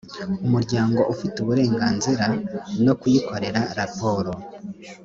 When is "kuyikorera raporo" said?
2.99-4.31